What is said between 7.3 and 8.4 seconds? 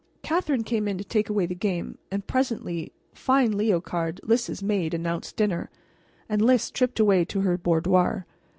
her boudoir.